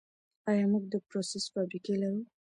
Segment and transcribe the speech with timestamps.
[0.49, 2.21] آیا موږ د پروسس فابریکې لرو؟